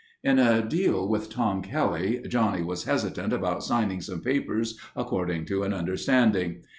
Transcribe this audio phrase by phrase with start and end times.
[0.23, 5.61] In a deal with Tom Kelly, Johnny was hesitant about signing some papers according to
[5.61, 6.63] an understanding.